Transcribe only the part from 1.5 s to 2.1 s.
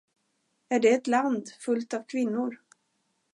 fullt av